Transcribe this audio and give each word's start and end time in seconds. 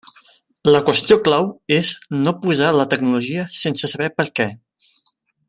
La 0.69 0.79
qüestió 0.87 1.17
clau 1.27 1.49
és 1.77 1.91
no 2.23 2.33
posar 2.47 2.71
la 2.79 2.87
tecnologia 2.95 3.45
sense 3.61 3.91
saber 3.93 4.09
per 4.17 4.27
què. 4.41 4.51